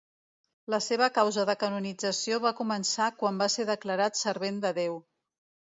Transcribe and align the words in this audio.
La 0.73 0.79
seva 0.85 1.09
causa 1.17 1.45
de 1.49 1.55
canonització 1.65 2.41
va 2.47 2.55
començar 2.63 3.13
quan 3.21 3.39
va 3.45 3.53
ser 3.59 3.71
declarat 3.73 4.23
Servent 4.27 4.63
de 4.67 4.75
Déu. 4.85 5.03